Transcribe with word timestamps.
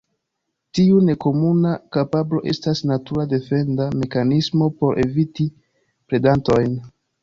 Tiu 0.77 0.95
nekomuna 1.09 1.73
kapablo 1.99 2.41
estas 2.55 2.83
natura 2.95 3.29
defenda 3.37 3.89
mekanismo 4.03 4.75
por 4.83 5.03
eviti 5.09 5.51
predantojn. 5.93 6.81